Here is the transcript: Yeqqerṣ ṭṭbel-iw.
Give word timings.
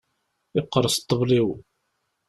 Yeqqerṣ 0.55 0.95
ṭṭbel-iw. 1.01 1.49